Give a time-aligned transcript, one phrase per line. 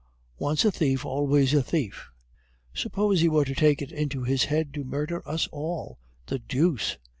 [0.39, 2.09] Once a thief, always a thief.
[2.73, 5.99] Suppose he were to take it into his head to murder us all?
[6.25, 6.97] The deuce!